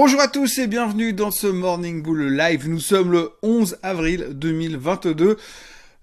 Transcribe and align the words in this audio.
Bonjour 0.00 0.20
à 0.20 0.28
tous 0.28 0.58
et 0.58 0.68
bienvenue 0.68 1.12
dans 1.12 1.32
ce 1.32 1.48
Morning 1.48 2.04
Bull 2.04 2.32
Live. 2.32 2.68
Nous 2.68 2.78
sommes 2.78 3.10
le 3.10 3.32
11 3.42 3.78
avril 3.82 4.28
2022. 4.30 5.36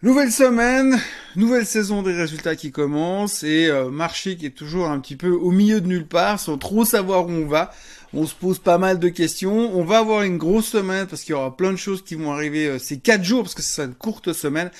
Nouvelle 0.03 0.33
semaine, 0.33 0.99
nouvelle 1.37 1.65
saison 1.65 2.01
des 2.01 2.11
résultats 2.11 2.57
qui 2.57 2.73
commence 2.73 3.43
et 3.43 3.67
euh, 3.67 3.89
marché 3.89 4.35
qui 4.35 4.47
est 4.47 4.49
toujours 4.49 4.87
un 4.87 4.99
petit 4.99 5.15
peu 5.15 5.29
au 5.29 5.49
milieu 5.49 5.79
de 5.79 5.87
nulle 5.87 6.07
part 6.07 6.41
sans 6.41 6.57
trop 6.57 6.83
savoir 6.83 7.27
où 7.27 7.31
on 7.31 7.47
va. 7.47 7.71
On 8.13 8.25
se 8.25 8.35
pose 8.35 8.59
pas 8.59 8.77
mal 8.77 8.99
de 8.99 9.07
questions. 9.07 9.73
On 9.73 9.85
va 9.85 9.99
avoir 9.99 10.23
une 10.23 10.37
grosse 10.37 10.67
semaine 10.67 11.07
parce 11.07 11.21
qu'il 11.21 11.31
y 11.31 11.35
aura 11.35 11.55
plein 11.55 11.71
de 11.71 11.77
choses 11.77 12.03
qui 12.03 12.15
vont 12.15 12.33
arriver 12.33 12.67
euh, 12.67 12.79
ces 12.79 12.99
quatre 12.99 13.23
jours 13.23 13.43
parce 13.43 13.55
que 13.55 13.61
c'est 13.61 13.85
une 13.85 13.95
courte 13.95 14.33
semaine. 14.33 14.71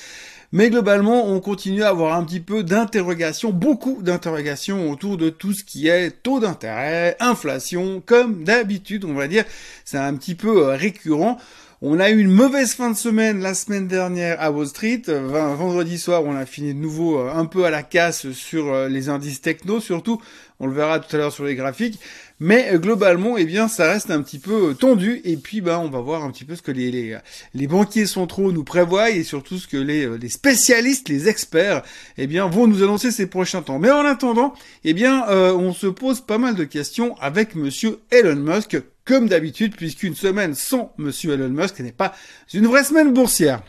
Mais 0.52 0.70
globalement, 0.70 1.28
on 1.28 1.40
continue 1.40 1.84
à 1.84 1.90
avoir 1.90 2.16
un 2.16 2.24
petit 2.24 2.40
peu 2.40 2.64
d'interrogations, 2.64 3.52
beaucoup 3.52 4.02
d'interrogations 4.02 4.90
autour 4.90 5.18
de 5.18 5.30
tout 5.30 5.54
ce 5.54 5.64
qui 5.64 5.88
est 5.88 6.12
taux 6.24 6.40
d'intérêt, 6.40 7.18
inflation, 7.20 8.02
comme 8.06 8.44
d'habitude, 8.44 9.06
on 9.06 9.14
va 9.14 9.28
dire. 9.28 9.44
C'est 9.84 9.98
un 9.98 10.14
petit 10.16 10.36
peu 10.36 10.68
euh, 10.68 10.76
récurrent. 10.76 11.38
On 11.82 12.00
a 12.00 12.10
eu 12.10 12.20
une 12.20 12.32
mauvaise 12.32 12.74
fin 12.74 12.90
de 12.90 12.96
semaine 12.96 13.42
la 13.42 13.54
semaine 13.54 13.88
dernière 13.88 14.42
à 14.42 14.50
Wall 14.50 14.66
Street. 14.66 15.02
Vendredi 15.08 16.00
soir, 16.00 16.24
on 16.24 16.36
a 16.36 16.46
fini 16.46 16.74
de 16.74 16.80
nouveau 16.80 17.20
euh, 17.20 17.32
un 17.34 17.46
peu 17.46 17.66
à 17.66 17.70
la 17.70 17.84
casse 17.84 18.32
sur 18.32 18.74
euh, 18.74 18.88
les 18.88 19.10
indices 19.10 19.42
techno, 19.42 19.80
surtout. 19.80 20.22
On 20.60 20.68
le 20.68 20.74
verra 20.74 21.00
tout 21.00 21.14
à 21.14 21.20
l'heure 21.20 21.34
sur 21.34 21.44
les 21.44 21.56
graphiques. 21.56 22.00
Mais 22.40 22.74
euh, 22.74 22.78
globalement, 22.78 23.38
eh 23.38 23.46
bien, 23.46 23.68
ça 23.68 23.92
reste 23.92 24.12
un 24.12 24.22
petit 24.22 24.40
peu 24.40 24.76
tendu. 24.76 25.22
Et 25.24 25.38
puis, 25.38 25.62
ben, 25.62 25.80
on 25.80 25.90
va 25.90 26.00
voir 26.00 26.24
un 26.24 26.32
petit 26.32 26.44
peu 26.44 26.56
ce 26.56 26.62
que 26.62 26.72
les, 26.72 26.92
les, 26.92 27.18
les 27.54 27.68
banquiers 27.68 28.06
centraux 28.06 28.52
nous 28.52 28.64
prévoient 28.64 29.10
et 29.10 29.24
surtout 29.24 29.58
ce 29.58 29.68
que 29.68 29.78
les, 29.78 30.18
les 30.18 30.30
spécialistes, 30.30 31.10
les 31.10 31.28
experts, 31.28 31.84
eh 32.18 32.28
bien, 32.28 32.48
vont 32.48 32.68
nous 32.68 32.84
annoncer 32.84 33.12
ces 33.12 33.28
prochains 33.28 33.62
temps. 33.62 33.80
Mais 33.80 33.92
en 33.92 34.06
attendant, 34.06 34.54
eh 34.84 34.94
bien, 34.94 35.26
on 35.30 35.74
se 35.74 35.88
pose 35.88 36.22
pas 36.22 36.38
mal 36.38 36.56
de 36.56 36.64
questions 36.64 37.16
avec 37.20 37.56
Monsieur 37.56 38.00
Elon 38.12 38.36
Musk 38.36 38.78
comme 39.06 39.28
d'habitude, 39.28 39.76
puisqu'une 39.76 40.16
semaine 40.16 40.56
sans 40.56 40.94
Monsieur 40.98 41.34
Elon 41.34 41.50
Musk 41.50 41.80
n'est 41.80 41.92
pas 41.92 42.14
une 42.54 42.66
vraie 42.66 42.84
semaine 42.84 43.14
boursière. 43.14 43.62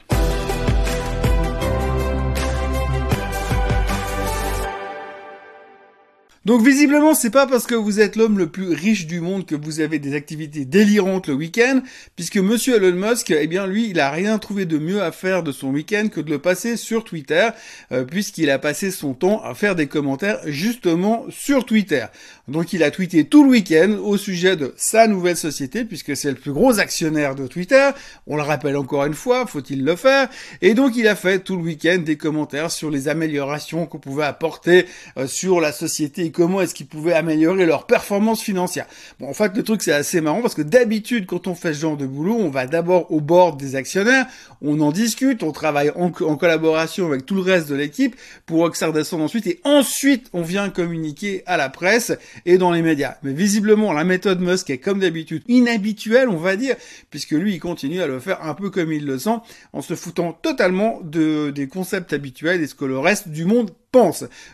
Donc 6.47 6.65
visiblement, 6.65 7.13
c'est 7.13 7.31
pas 7.31 7.49
parce 7.49 7.67
que 7.67 7.75
vous 7.75 7.99
êtes 7.99 8.15
l'homme 8.15 8.39
le 8.39 8.47
plus 8.47 8.73
riche 8.73 9.09
du 9.09 9.21
monde 9.21 9.47
que 9.47 9.57
vous 9.57 9.81
avez 9.81 9.99
des 9.99 10.15
activités 10.15 10.65
délirantes 10.65 11.27
le 11.27 11.35
week-end, 11.35 11.81
puisque 12.15 12.37
Monsieur 12.37 12.77
Elon 12.77 12.93
Musk, 12.93 13.33
eh 13.33 13.49
bien 13.49 13.67
lui, 13.67 13.91
il 13.91 13.99
a 13.99 14.13
rien 14.13 14.39
trouvé 14.39 14.65
de 14.65 14.79
mieux 14.79 15.03
à 15.03 15.11
faire 15.11 15.43
de 15.43 15.51
son 15.51 15.71
week-end 15.71 16.07
que 16.07 16.21
de 16.21 16.31
le 16.31 16.39
passer 16.39 16.77
sur 16.77 17.03
Twitter, 17.03 17.49
euh, 17.91 18.05
puisqu'il 18.05 18.49
a 18.51 18.61
passé 18.61 18.93
son 18.93 19.13
temps 19.13 19.43
à 19.43 19.57
faire 19.57 19.75
des 19.75 19.89
commentaires 19.89 20.39
justement 20.47 21.25
sur 21.31 21.67
Twitter. 21.67 22.05
Donc 22.47 22.73
il 22.73 22.85
a 22.85 22.93
tweeté 22.93 23.25
tout 23.25 23.43
le 23.43 23.51
week-end 23.51 23.97
au 24.01 24.17
sujet 24.17 24.55
de 24.55 24.73
sa 24.77 25.09
nouvelle 25.09 25.37
société, 25.37 25.85
puisque 25.85 26.17
c'est 26.17 26.31
le 26.31 26.37
plus 26.37 26.53
gros 26.53 26.79
actionnaire 26.79 27.35
de 27.35 27.49
Twitter. 27.49 27.91
On 28.29 28.37
le 28.37 28.43
rappelle 28.43 28.77
encore 28.77 29.05
une 29.05 29.15
fois, 29.15 29.47
faut-il 29.47 29.83
le 29.83 29.97
faire? 29.97 30.29
Et 30.63 30.75
donc 30.75 30.95
il 30.95 31.09
a 31.09 31.17
fait 31.17 31.41
tout 31.41 31.57
le 31.57 31.63
week-end 31.63 31.99
des 31.99 32.17
commentaires 32.17 32.71
sur 32.71 32.89
les 32.89 33.09
améliorations 33.09 33.87
qu'on 33.87 33.99
pouvait 33.99 34.27
apporter 34.27 34.87
euh, 35.19 35.27
sur 35.27 35.61
la 35.61 35.73
société 35.73 36.31
comment 36.37 36.61
est-ce 36.61 36.75
qu'ils 36.75 36.87
pouvaient 36.87 37.15
améliorer 37.15 37.65
leur 37.65 37.87
performance 37.87 38.43
financière. 38.43 38.85
Bon, 39.19 39.31
en 39.31 39.33
fait, 39.33 39.57
le 39.57 39.63
truc, 39.63 39.81
c'est 39.83 39.93
assez 39.93 40.21
marrant 40.21 40.43
parce 40.43 40.55
que 40.55 40.61
d'habitude, 40.61 41.25
quand 41.25 41.47
on 41.47 41.55
fait 41.55 41.73
ce 41.73 41.81
genre 41.81 41.97
de 41.97 42.05
boulot, 42.05 42.37
on 42.39 42.51
va 42.51 42.67
d'abord 42.67 43.11
au 43.11 43.23
bord 43.23 43.57
des 43.57 43.75
actionnaires, 43.75 44.27
on 44.61 44.79
en 44.81 44.93
discute, 44.93 45.43
on 45.43 45.51
travaille 45.51 45.91
en, 45.97 46.11
collaboration 46.11 47.07
avec 47.07 47.25
tout 47.25 47.35
le 47.35 47.41
reste 47.41 47.71
de 47.71 47.75
l'équipe 47.75 48.15
pour 48.45 48.71
que 48.71 49.15
ensuite 49.15 49.47
et 49.47 49.61
ensuite, 49.65 50.29
on 50.35 50.43
vient 50.43 50.69
communiquer 50.69 51.43
à 51.47 51.57
la 51.57 51.71
presse 51.71 52.13
et 52.45 52.59
dans 52.59 52.71
les 52.71 52.83
médias. 52.83 53.17
Mais 53.23 53.33
visiblement, 53.33 53.95
la 53.95 54.05
méthode 54.05 54.41
Musk 54.41 54.69
est 54.69 54.79
comme 54.79 55.01
d'habitude 55.01 55.43
inhabituelle, 55.49 56.29
on 56.29 56.37
va 56.37 56.57
dire, 56.57 56.77
puisque 57.09 57.31
lui, 57.31 57.55
il 57.55 57.61
continue 57.61 58.03
à 58.03 58.07
le 58.07 58.21
faire 58.21 58.45
un 58.45 58.53
peu 58.53 58.69
comme 58.69 58.93
il 58.93 59.07
le 59.07 59.19
sent, 59.19 59.39
en 59.73 59.81
se 59.81 59.95
foutant 59.95 60.35
totalement 60.35 61.01
de, 61.03 61.51
des 61.51 61.67
concepts 61.67 62.13
habituels 62.13 62.61
et 62.61 62.67
ce 62.67 62.75
que 62.75 62.85
le 62.85 62.99
reste 62.99 63.29
du 63.29 63.47
monde 63.47 63.71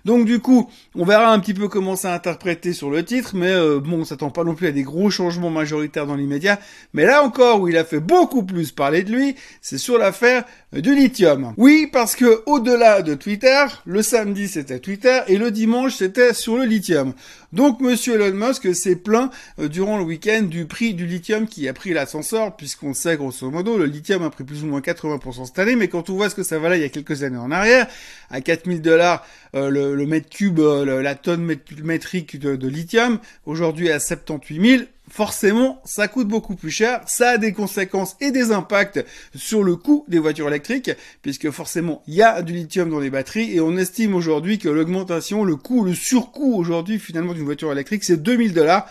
donc 0.04 0.24
du 0.24 0.38
coup, 0.38 0.70
on 0.94 1.04
verra 1.04 1.32
un 1.32 1.40
petit 1.40 1.54
peu 1.54 1.68
comment 1.68 1.96
ça 1.96 2.14
interpréter 2.14 2.72
sur 2.72 2.90
le 2.90 3.04
titre, 3.04 3.32
mais 3.34 3.50
euh, 3.50 3.80
bon, 3.80 4.00
on 4.00 4.04
s'attend 4.04 4.30
pas 4.30 4.44
non 4.44 4.54
plus 4.54 4.68
à 4.68 4.72
des 4.72 4.82
gros 4.82 5.10
changements 5.10 5.50
majoritaires 5.50 6.06
dans 6.06 6.14
l'immédiat. 6.14 6.60
Mais 6.94 7.04
là 7.04 7.24
encore, 7.24 7.60
où 7.60 7.68
il 7.68 7.76
a 7.76 7.84
fait 7.84 8.00
beaucoup 8.00 8.44
plus 8.44 8.70
parler 8.70 9.02
de 9.02 9.12
lui, 9.12 9.34
c'est 9.60 9.78
sur 9.78 9.98
l'affaire 9.98 10.44
du 10.72 10.94
lithium. 10.94 11.54
Oui, 11.56 11.88
parce 11.92 12.14
que 12.14 12.42
au-delà 12.46 13.02
de 13.02 13.14
Twitter, 13.14 13.64
le 13.84 14.02
samedi 14.02 14.48
c'était 14.48 14.78
Twitter 14.78 15.20
et 15.26 15.38
le 15.38 15.50
dimanche 15.50 15.96
c'était 15.96 16.34
sur 16.34 16.56
le 16.56 16.64
lithium. 16.64 17.12
Donc 17.52 17.80
Monsieur 17.80 18.14
Elon 18.14 18.34
Musk 18.34 18.74
s'est 18.74 18.96
plaint 18.96 19.30
euh, 19.58 19.68
durant 19.68 19.98
le 19.98 20.04
week-end 20.04 20.42
du 20.42 20.66
prix 20.66 20.94
du 20.94 21.06
lithium 21.06 21.46
qui 21.46 21.68
a 21.68 21.74
pris 21.74 21.92
l'ascenseur, 21.92 22.56
puisqu'on 22.56 22.94
sait 22.94 23.16
grosso 23.16 23.50
modo 23.50 23.76
le 23.76 23.84
lithium 23.84 24.22
a 24.22 24.30
pris 24.30 24.44
plus 24.44 24.62
ou 24.62 24.66
moins 24.66 24.80
80% 24.80 25.46
cette 25.46 25.58
année, 25.58 25.76
mais 25.76 25.88
quand 25.88 26.08
on 26.08 26.14
voit 26.14 26.30
ce 26.30 26.34
que 26.34 26.42
ça 26.42 26.58
valait 26.58 26.78
il 26.78 26.82
y 26.82 26.86
a 26.86 26.88
quelques 26.88 27.22
années 27.22 27.36
en 27.36 27.50
arrière, 27.50 27.86
à 28.30 28.40
4000 28.40 28.80
dollars 28.80 29.21
euh, 29.54 29.68
le, 29.68 30.06
mètre 30.06 30.28
cube, 30.28 30.60
euh, 30.60 31.02
la 31.02 31.14
tonne 31.14 31.44
métrique 31.82 32.38
de, 32.38 32.68
lithium, 32.68 33.18
aujourd'hui 33.46 33.90
à 33.90 34.00
78 34.00 34.70
000, 34.78 34.82
forcément, 35.10 35.80
ça 35.84 36.08
coûte 36.08 36.28
beaucoup 36.28 36.56
plus 36.56 36.70
cher, 36.70 37.00
ça 37.06 37.30
a 37.30 37.38
des 37.38 37.52
conséquences 37.52 38.16
et 38.20 38.30
des 38.30 38.52
impacts 38.52 39.04
sur 39.34 39.62
le 39.62 39.76
coût 39.76 40.04
des 40.08 40.18
voitures 40.18 40.48
électriques, 40.48 40.90
puisque 41.20 41.50
forcément, 41.50 42.02
il 42.06 42.14
y 42.14 42.22
a 42.22 42.42
du 42.42 42.52
lithium 42.52 42.90
dans 42.90 43.00
les 43.00 43.10
batteries, 43.10 43.54
et 43.54 43.60
on 43.60 43.76
estime 43.76 44.14
aujourd'hui 44.14 44.58
que 44.58 44.68
l'augmentation, 44.68 45.44
le 45.44 45.56
coût, 45.56 45.84
le 45.84 45.94
surcoût 45.94 46.54
aujourd'hui, 46.54 46.98
finalement, 46.98 47.34
d'une 47.34 47.44
voiture 47.44 47.72
électrique, 47.72 48.04
c'est 48.04 48.22
2000 48.22 48.54
dollars 48.54 48.88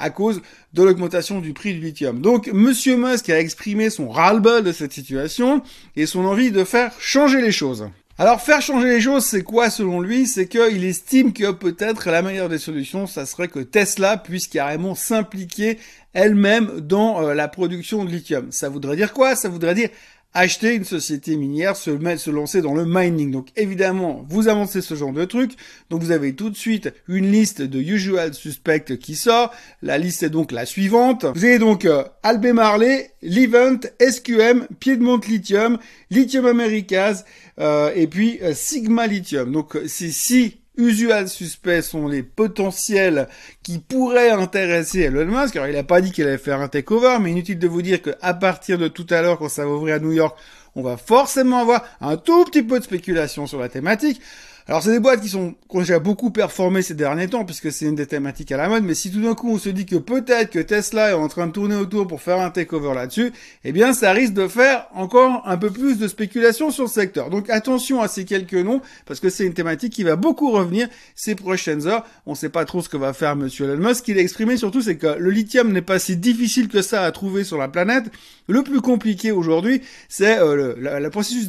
à 0.00 0.10
cause 0.10 0.42
de 0.72 0.82
l'augmentation 0.82 1.40
du 1.40 1.52
prix 1.52 1.74
du 1.74 1.80
lithium. 1.80 2.20
Donc, 2.20 2.48
Monsieur 2.52 2.96
Musk 2.96 3.28
a 3.30 3.38
exprimé 3.38 3.90
son 3.90 4.08
ras-le-bol 4.08 4.64
de 4.64 4.72
cette 4.72 4.92
situation 4.92 5.62
et 5.94 6.06
son 6.06 6.24
envie 6.24 6.50
de 6.50 6.64
faire 6.64 6.92
changer 6.98 7.40
les 7.40 7.52
choses. 7.52 7.88
Alors 8.20 8.42
faire 8.42 8.60
changer 8.60 8.88
les 8.88 9.00
choses, 9.00 9.24
c'est 9.24 9.42
quoi 9.42 9.70
selon 9.70 9.98
lui? 9.98 10.26
C'est 10.26 10.46
qu'il 10.46 10.84
estime 10.84 11.32
que 11.32 11.52
peut-être 11.52 12.10
la 12.10 12.20
meilleure 12.20 12.50
des 12.50 12.58
solutions, 12.58 13.06
ça 13.06 13.24
serait 13.24 13.48
que 13.48 13.60
Tesla 13.60 14.18
puisse 14.18 14.46
carrément 14.46 14.94
s'impliquer 14.94 15.78
elle-même 16.12 16.80
dans 16.80 17.22
euh, 17.22 17.32
la 17.32 17.48
production 17.48 18.04
de 18.04 18.10
lithium. 18.10 18.52
Ça 18.52 18.68
voudrait 18.68 18.96
dire 18.96 19.14
quoi? 19.14 19.36
Ça 19.36 19.48
voudrait 19.48 19.74
dire 19.74 19.88
acheter 20.32 20.74
une 20.74 20.84
société 20.84 21.36
minière, 21.36 21.76
se 21.76 21.90
se 22.16 22.30
lancer 22.30 22.62
dans 22.62 22.74
le 22.74 22.84
mining. 22.86 23.30
Donc 23.30 23.48
évidemment, 23.56 24.24
vous 24.28 24.48
avancez 24.48 24.80
ce 24.80 24.94
genre 24.94 25.12
de 25.12 25.24
truc. 25.24 25.52
Donc 25.90 26.02
vous 26.02 26.12
avez 26.12 26.34
tout 26.34 26.50
de 26.50 26.56
suite 26.56 26.92
une 27.08 27.30
liste 27.30 27.62
de 27.62 27.80
usual 27.80 28.34
suspects 28.34 28.96
qui 28.98 29.16
sort. 29.16 29.52
La 29.82 29.98
liste 29.98 30.22
est 30.22 30.30
donc 30.30 30.52
la 30.52 30.66
suivante. 30.66 31.24
Vous 31.34 31.44
avez 31.44 31.58
donc 31.58 31.84
euh, 31.84 32.04
Albé 32.22 32.52
Marley, 32.52 33.12
Livent, 33.22 33.80
SQM, 34.00 34.66
Piedmont 34.78 35.20
Lithium, 35.26 35.78
Lithium 36.10 36.46
Americas 36.46 37.24
euh, 37.58 37.92
et 37.94 38.06
puis 38.06 38.38
euh, 38.42 38.54
Sigma 38.54 39.06
Lithium. 39.06 39.50
Donc 39.50 39.76
c'est 39.86 40.12
si 40.12 40.59
usual 40.80 41.28
suspects 41.28 41.82
sont 41.82 42.08
les 42.08 42.22
potentiels 42.22 43.28
qui 43.62 43.78
pourraient 43.78 44.30
intéresser 44.30 45.00
Elon 45.00 45.26
Musk. 45.26 45.56
Alors, 45.56 45.68
il 45.68 45.74
n'a 45.74 45.84
pas 45.84 46.00
dit 46.00 46.10
qu'il 46.10 46.26
allait 46.26 46.38
faire 46.38 46.60
un 46.60 46.68
takeover, 46.68 47.18
mais 47.20 47.30
inutile 47.30 47.58
de 47.58 47.68
vous 47.68 47.82
dire 47.82 48.00
qu'à 48.02 48.34
partir 48.34 48.78
de 48.78 48.88
tout 48.88 49.06
à 49.10 49.22
l'heure, 49.22 49.38
quand 49.38 49.48
ça 49.48 49.64
va 49.64 49.70
ouvrir 49.70 49.96
à 49.96 49.98
New 49.98 50.12
York, 50.12 50.36
on 50.74 50.82
va 50.82 50.96
forcément 50.96 51.58
avoir 51.58 51.84
un 52.00 52.16
tout 52.16 52.44
petit 52.44 52.62
peu 52.62 52.78
de 52.78 52.84
spéculation 52.84 53.46
sur 53.46 53.60
la 53.60 53.68
thématique. 53.68 54.20
Alors 54.68 54.82
c'est 54.82 54.92
des 54.92 55.00
boîtes 55.00 55.20
qui 55.20 55.28
sont 55.28 55.54
qui 55.68 55.76
ont 55.76 55.80
déjà 55.80 55.98
beaucoup 55.98 56.30
performé 56.30 56.82
ces 56.82 56.94
derniers 56.94 57.28
temps 57.28 57.44
puisque 57.44 57.72
c'est 57.72 57.86
une 57.86 57.94
des 57.94 58.06
thématiques 58.06 58.52
à 58.52 58.56
la 58.56 58.68
mode. 58.68 58.84
Mais 58.84 58.94
si 58.94 59.10
tout 59.10 59.20
d'un 59.20 59.34
coup 59.34 59.50
on 59.50 59.58
se 59.58 59.68
dit 59.68 59.86
que 59.86 59.96
peut-être 59.96 60.50
que 60.50 60.58
Tesla 60.58 61.10
est 61.10 61.14
en 61.14 61.28
train 61.28 61.46
de 61.46 61.52
tourner 61.52 61.76
autour 61.76 62.06
pour 62.06 62.20
faire 62.20 62.40
un 62.40 62.50
takeover 62.50 62.94
là-dessus, 62.94 63.32
eh 63.64 63.72
bien 63.72 63.92
ça 63.92 64.12
risque 64.12 64.34
de 64.34 64.48
faire 64.48 64.86
encore 64.94 65.42
un 65.46 65.56
peu 65.56 65.70
plus 65.70 65.98
de 65.98 66.06
spéculation 66.08 66.70
sur 66.70 66.84
le 66.84 66.90
secteur. 66.90 67.30
Donc 67.30 67.50
attention 67.50 68.00
à 68.00 68.08
ces 68.08 68.24
quelques 68.24 68.54
noms 68.54 68.80
parce 69.06 69.20
que 69.20 69.30
c'est 69.30 69.46
une 69.46 69.54
thématique 69.54 69.92
qui 69.92 70.04
va 70.04 70.16
beaucoup 70.16 70.50
revenir 70.50 70.88
ces 71.14 71.34
prochaines 71.34 71.86
heures. 71.86 72.04
On 72.26 72.32
ne 72.32 72.36
sait 72.36 72.48
pas 72.48 72.64
trop 72.64 72.82
ce 72.82 72.88
que 72.88 72.96
va 72.96 73.12
faire 73.12 73.36
Monsieur 73.36 73.66
Elon 73.66 73.88
Musk. 73.88 73.96
Ce 73.96 74.02
qu'il 74.02 74.18
a 74.18 74.20
exprimé 74.20 74.56
surtout 74.56 74.82
c'est 74.82 74.96
que 74.96 75.18
le 75.18 75.30
lithium 75.30 75.72
n'est 75.72 75.82
pas 75.82 75.98
si 75.98 76.16
difficile 76.16 76.68
que 76.68 76.82
ça 76.82 77.02
à 77.02 77.12
trouver 77.12 77.44
sur 77.44 77.58
la 77.58 77.68
planète. 77.68 78.04
Le 78.46 78.62
plus 78.62 78.80
compliqué 78.80 79.32
aujourd'hui 79.32 79.82
c'est 80.08 80.38
euh, 80.38 80.74
le, 80.76 81.00
le 81.00 81.10
processus 81.10 81.48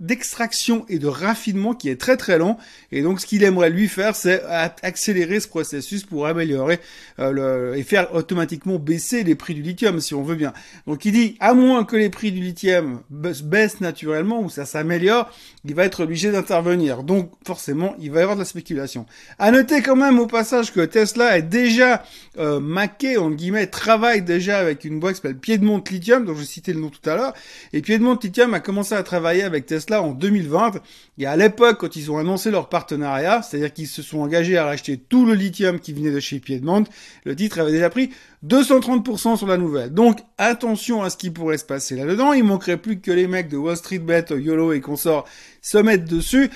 d'extraction 0.00 0.84
et 0.88 0.98
de 0.98 1.06
raffinement 1.06 1.74
qui 1.74 1.88
est 1.88 2.00
très 2.00 2.16
très 2.16 2.38
long 2.38 2.55
et 2.92 3.02
donc, 3.02 3.20
ce 3.20 3.26
qu'il 3.26 3.42
aimerait 3.42 3.70
lui 3.70 3.88
faire, 3.88 4.14
c'est 4.14 4.42
accélérer 4.82 5.40
ce 5.40 5.48
processus 5.48 6.04
pour 6.04 6.26
améliorer 6.26 6.80
euh, 7.18 7.30
le, 7.72 7.76
et 7.78 7.82
faire 7.82 8.14
automatiquement 8.14 8.78
baisser 8.78 9.24
les 9.24 9.34
prix 9.34 9.54
du 9.54 9.62
lithium, 9.62 10.00
si 10.00 10.14
on 10.14 10.22
veut 10.22 10.34
bien. 10.34 10.52
Donc, 10.86 11.04
il 11.04 11.12
dit, 11.12 11.36
à 11.40 11.54
moins 11.54 11.84
que 11.84 11.96
les 11.96 12.10
prix 12.10 12.32
du 12.32 12.40
lithium 12.40 13.00
baissent 13.10 13.80
naturellement 13.80 14.40
ou 14.40 14.50
ça 14.50 14.64
s'améliore, 14.64 15.30
il 15.64 15.74
va 15.74 15.84
être 15.84 16.04
obligé 16.04 16.30
d'intervenir. 16.30 17.02
Donc, 17.02 17.30
forcément, 17.46 17.94
il 17.98 18.10
va 18.10 18.20
y 18.20 18.22
avoir 18.22 18.36
de 18.36 18.42
la 18.42 18.46
spéculation. 18.46 19.06
À 19.38 19.50
noter 19.50 19.82
quand 19.82 19.96
même 19.96 20.18
au 20.18 20.26
passage 20.26 20.72
que 20.72 20.80
Tesla 20.80 21.38
est 21.38 21.42
déjà 21.42 22.04
euh, 22.38 22.60
maqué, 22.60 23.16
en 23.16 23.30
guillemets, 23.30 23.66
travaille 23.66 24.22
déjà 24.22 24.58
avec 24.58 24.84
une 24.84 25.00
boîte 25.00 25.16
qui 25.16 25.22
s'appelle 25.22 25.38
Piedmont 25.38 25.82
Lithium, 25.90 26.24
dont 26.24 26.34
je 26.34 26.44
citais 26.44 26.72
le 26.72 26.80
nom 26.80 26.90
tout 26.90 27.08
à 27.08 27.16
l'heure. 27.16 27.34
Et 27.72 27.80
Piedmont 27.82 28.18
Lithium 28.22 28.54
a 28.54 28.60
commencé 28.60 28.94
à 28.94 29.02
travailler 29.02 29.42
avec 29.42 29.66
Tesla 29.66 30.02
en 30.02 30.12
2020. 30.12 30.80
Et 31.18 31.26
à 31.26 31.36
l'époque, 31.36 31.78
quand 31.80 31.96
ils 31.96 32.10
ont 32.10 32.18
annoncé 32.18 32.35
annoncé 32.36 32.50
leur 32.50 32.68
partenariat, 32.68 33.40
c'est-à-dire 33.40 33.72
qu'ils 33.72 33.86
se 33.86 34.02
sont 34.02 34.18
engagés 34.18 34.58
à 34.58 34.66
racheter 34.66 34.98
tout 34.98 35.24
le 35.24 35.32
lithium 35.32 35.80
qui 35.80 35.94
venait 35.94 36.10
de 36.10 36.20
chez 36.20 36.38
Piedmont. 36.38 36.84
Le 37.24 37.34
titre 37.34 37.58
avait 37.58 37.72
déjà 37.72 37.88
pris 37.88 38.10
230% 38.46 39.38
sur 39.38 39.46
la 39.46 39.56
nouvelle. 39.56 39.94
Donc 39.94 40.18
attention 40.36 41.02
à 41.02 41.08
ce 41.08 41.16
qui 41.16 41.30
pourrait 41.30 41.56
se 41.56 41.64
passer 41.64 41.96
là-dedans. 41.96 42.34
Il 42.34 42.44
manquerait 42.44 42.76
plus 42.76 43.00
que 43.00 43.10
les 43.10 43.26
mecs 43.26 43.48
de 43.48 43.56
Wall 43.56 43.78
Street 43.78 44.00
Bet, 44.00 44.26
YOLO 44.30 44.74
et 44.74 44.82
consorts 44.82 45.26
se 45.62 45.78
mettent 45.78 46.04
dessus. 46.04 46.50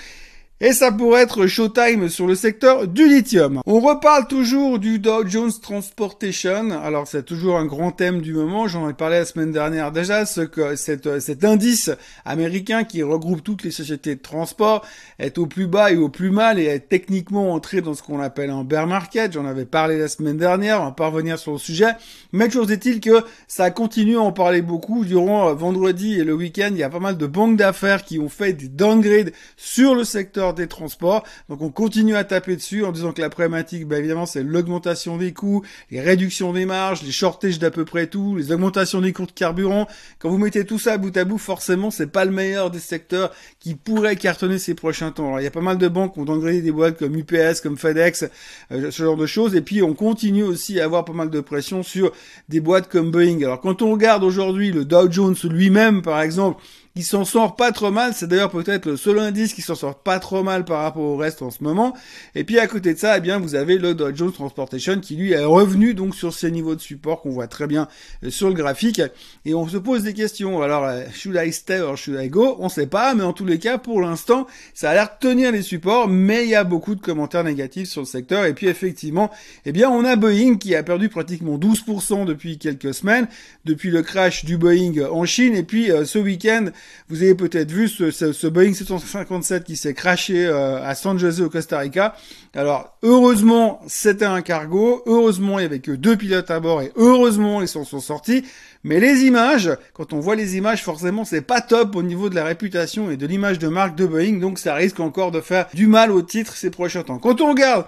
Et 0.63 0.75
ça 0.75 0.93
pourrait 0.93 1.23
être 1.23 1.47
showtime 1.47 2.11
sur 2.11 2.27
le 2.27 2.35
secteur 2.35 2.87
du 2.87 3.09
lithium. 3.09 3.63
On 3.65 3.81
reparle 3.81 4.27
toujours 4.27 4.79
du 4.79 4.99
Dow 4.99 5.27
Jones 5.27 5.51
Transportation. 5.63 6.73
Alors 6.73 7.09
c'est 7.09 7.23
toujours 7.23 7.57
un 7.57 7.65
grand 7.65 7.93
thème 7.93 8.21
du 8.21 8.35
moment. 8.35 8.69
J'en 8.69 8.87
ai 8.91 8.93
parlé 8.93 9.21
la 9.21 9.25
semaine 9.25 9.53
dernière 9.53 9.91
déjà. 9.91 10.27
Ce 10.27 10.43
que 10.43 10.77
cet 10.77 11.45
indice 11.47 11.91
américain 12.27 12.85
qui 12.85 13.03
regroupe 13.03 13.43
toutes 13.43 13.63
les 13.63 13.71
sociétés 13.71 14.17
de 14.17 14.21
transport 14.21 14.85
est 15.19 15.39
au 15.39 15.47
plus 15.47 15.67
bas 15.67 15.93
et 15.93 15.97
au 15.97 16.11
plus 16.11 16.29
mal 16.31 16.59
et 16.59 16.65
est 16.65 16.91
techniquement 16.91 17.55
entré 17.55 17.81
dans 17.81 17.95
ce 17.95 18.03
qu'on 18.03 18.21
appelle 18.21 18.51
un 18.51 18.63
bear 18.63 18.87
market. 18.87 19.33
J'en 19.33 19.47
avais 19.47 19.65
parlé 19.65 19.99
la 19.99 20.09
semaine 20.09 20.37
dernière. 20.37 20.83
On 20.83 20.85
va 20.85 20.93
pas 20.93 21.07
revenir 21.07 21.39
sur 21.39 21.53
le 21.53 21.59
sujet. 21.59 21.93
Mais 22.35 22.49
toujours 22.49 22.71
est-il 22.71 23.01
que 23.01 23.25
ça 23.49 23.71
continue 23.71 24.19
à 24.19 24.21
en 24.21 24.33
parler 24.33 24.61
beaucoup 24.61 25.07
durant 25.07 25.49
euh, 25.49 25.55
vendredi 25.55 26.21
et 26.21 26.25
le 26.25 26.35
week-end. 26.35 26.69
Il 26.73 26.77
y 26.77 26.83
a 26.83 26.91
pas 26.91 27.01
mal 27.01 27.17
de 27.17 27.27
banques 27.27 27.57
d'affaires 27.57 28.05
qui 28.05 28.19
ont 28.19 28.29
fait 28.29 28.53
des 28.53 28.69
downgrades 28.69 29.33
sur 29.57 29.95
le 29.95 30.05
secteur 30.05 30.50
des 30.55 30.67
transports. 30.67 31.25
Donc 31.49 31.63
on 31.63 31.71
continue 31.71 32.17
à 32.17 32.25
taper 32.25 32.57
dessus 32.57 32.85
en 32.85 32.93
disant 32.93 33.13
que 33.13 33.21
la 33.21 33.31
problématique, 33.31 33.87
bah, 33.87 33.99
évidemment, 33.99 34.27
c'est 34.27 34.43
l'augmentation 34.43 35.17
des 35.17 35.33
coûts, 35.33 35.63
les 35.91 36.01
réductions 36.01 36.53
des 36.53 36.67
marges, 36.67 37.03
les 37.03 37.13
shortages 37.13 37.59
d'à 37.59 37.71
peu 37.71 37.85
près 37.85 38.07
tout, 38.07 38.37
les 38.37 38.53
augmentations 38.53 39.01
des 39.01 39.13
coûts 39.13 39.27
de 39.27 39.33
carburant. 39.33 39.87
Quand 40.19 40.31
vous 40.31 40.39
mettez 40.39 40.65
tout 40.65 40.79
ça 40.79 40.99
bout 40.99 41.17
à 41.17 41.25
bout, 41.25 41.39
forcément, 41.39 41.91
c'est 41.91 42.07
pas 42.07 42.25
le 42.25 42.31
meilleur 42.31 42.71
des 42.71 42.81
secteurs 42.81 43.33
qui 43.59 43.75
pourrait 43.75 44.17
cartonner 44.17 44.59
ces 44.59 44.75
prochains 44.75 45.11
temps. 45.11 45.29
Alors 45.29 45.41
il 45.41 45.45
y 45.45 45.47
a 45.47 45.51
pas 45.51 45.61
mal 45.61 45.79
de 45.79 45.89
banques 45.89 46.15
qui 46.15 46.21
ont 46.21 46.25
dégradé 46.25 46.63
des 46.63 46.73
boîtes 46.73 46.99
comme 46.99 47.17
UPS, 47.17 47.61
comme 47.63 47.77
FedEx, 47.77 48.25
euh, 48.73 48.91
ce 48.91 49.03
genre 49.03 49.17
de 49.17 49.27
choses. 49.27 49.55
Et 49.55 49.61
puis 49.61 49.83
on 49.83 49.95
continue 49.95 50.43
aussi 50.43 50.81
à 50.81 50.85
avoir 50.85 51.05
pas 51.05 51.13
mal 51.13 51.31
de 51.31 51.41
pression 51.41 51.83
sur 51.83 52.13
des 52.49 52.61
boîtes 52.61 52.89
comme 52.89 53.11
Boeing. 53.11 53.43
Alors 53.43 53.61
quand 53.61 53.83
on 53.83 53.93
regarde 53.93 54.25
aujourd'hui 54.25 54.73
le 54.73 54.85
Dow 54.85 55.11
Jones 55.11 55.37
lui-même, 55.45 56.03
par 56.03 56.21
exemple, 56.21 56.63
il 56.97 57.05
s'en 57.05 57.25
sort 57.25 57.55
pas 57.55 57.71
trop 57.71 57.91
mal. 57.91 58.13
C'est 58.15 58.27
d'ailleurs 58.27 58.51
peut-être 58.51 58.87
le 58.87 58.97
seul 58.97 59.19
indice 59.19 59.55
qui 59.55 59.63
s'en 59.63 59.75
sort 59.75 60.03
pas 60.03 60.19
trop 60.19 60.43
mal 60.43 60.65
par 60.65 60.83
rapport 60.83 61.03
au 61.03 61.17
reste 61.17 61.41
en 61.41 61.51
ce 61.51 61.63
moment. 61.63 61.97
Et 62.35 62.45
puis 62.45 62.59
à 62.59 62.67
côté 62.67 62.95
de 62.95 62.99
ça, 62.99 63.17
eh 63.17 63.21
bien, 63.21 63.39
vous 63.39 63.55
avez 63.55 63.79
le 63.79 63.95
Dow 63.95 64.15
Jones 64.15 64.33
Transportation 64.33 64.99
qui 64.99 65.17
lui 65.17 65.33
est 65.33 65.45
revenu 65.45 65.95
donc 65.95 66.15
sur 66.17 66.35
ces 66.35 66.51
niveaux 66.51 66.75
de 66.75 66.81
support 66.81 67.23
qu'on 67.23 67.31
voit 67.31 67.47
très 67.47 67.67
bien 67.67 67.87
euh, 68.25 68.31
sur 68.31 68.49
le 68.49 68.55
graphique. 68.55 69.01
Et 69.45 69.55
on 69.55 69.69
se 69.69 69.77
pose 69.77 70.03
des 70.03 70.15
questions. 70.15 70.63
Alors, 70.63 70.85
euh, 70.85 71.05
should 71.15 71.39
I 71.41 71.53
stay 71.53 71.81
or 71.81 71.97
should 71.97 72.21
I 72.21 72.29
go? 72.29 72.57
On 72.59 72.69
sait 72.69 72.89
pas, 72.89 73.15
mais 73.15 73.23
en 73.23 73.33
tous 73.33 73.47
les 73.47 73.59
cas, 73.59 73.79
pour 73.79 74.01
l'instant, 74.01 74.47
ça 74.75 74.91
a 74.91 74.95
l'air 74.95 75.11
de 75.21 75.29
tenir 75.29 75.53
les 75.53 75.63
supports, 75.63 76.09
mais 76.09 76.45
il 76.45 76.51
y 76.51 76.55
a 76.57 76.65
beaucoup 76.65 76.97
de 76.97 77.01
commentaires 77.01 77.45
négatifs 77.45 77.89
sur 77.89 78.01
le 78.01 78.07
secteur. 78.07 78.47
Et 78.47 78.55
puis 78.55 78.67
effectivement, 78.67 79.31
eh 79.65 79.73
bien, 79.73 79.89
on 79.91 80.05
a 80.05 80.17
Boeing 80.17 80.57
qui 80.57 80.75
a 80.75 80.83
perdu 80.83 81.09
pratiquement 81.09 81.57
12% 81.57 82.25
depuis 82.25 82.59
quelques 82.59 82.95
semaines, 82.95 83.29
depuis 83.65 83.91
le 83.91 84.03
crash 84.03 84.45
du 84.45 84.59
Boeing 84.59 85.09
en 85.11 85.25
Chine. 85.25 85.55
Et 85.55 85.63
puis 85.63 85.93
euh, 85.93 86.05
ce 86.05 86.19
week-end, 86.19 86.67
vous 87.09 87.23
avez 87.23 87.35
peut-être 87.35 87.71
vu 87.71 87.89
ce, 87.89 88.11
ce, 88.11 88.47
Boeing 88.47 88.73
757 88.73 89.65
qui 89.65 89.77
s'est 89.77 89.95
crashé 89.95 90.47
euh, 90.47 90.83
à 90.83 90.95
San 90.95 91.19
Jose 91.19 91.41
au 91.41 91.51
Costa 91.51 91.79
Rica. 91.79 92.15
Alors 92.55 92.97
heureusement 93.03 93.81
c'était 93.87 94.25
un 94.25 94.43
cargo, 94.43 95.03
heureusement 95.07 95.59
il 95.59 95.63
y 95.63 95.67
avait 95.67 95.81
que 95.81 95.93
deux 95.93 96.17
pilotes 96.17 96.51
à 96.51 96.61
bord 96.61 96.83
et 96.83 96.93
heureusement 96.97 97.63
ils 97.63 97.69
s'en 97.69 97.85
sont 97.85 98.01
sortis. 98.01 98.45
Mais 98.85 99.01
les 99.01 99.25
images, 99.25 99.71
quand 99.93 100.13
on 100.13 100.21
voit 100.21 100.37
les 100.37 100.57
images, 100.57 100.83
forcément 100.83 101.25
c'est 101.25 101.43
pas 101.43 101.61
top 101.61 101.97
au 101.97 102.03
niveau 102.03 102.31
de 102.31 102.35
la 102.35 102.45
réputation 102.45 103.11
et 103.11 103.17
de 103.17 103.27
l'image 103.27 103.59
de 103.59 103.69
marque 103.69 103.97
de 103.97 104.07
Boeing, 104.07 104.39
donc 104.39 104.59
ça 104.59 104.75
risque 104.75 105.01
encore 105.01 105.31
de 105.33 105.41
faire 105.41 105.67
du 105.75 105.87
mal 105.87 106.11
au 106.11 106.23
titre 106.23 106.55
ces 106.55 106.71
prochains 106.71 107.03
temps. 107.03 107.19
Quand 107.19 107.41
on 107.41 107.51
regarde 107.51 107.87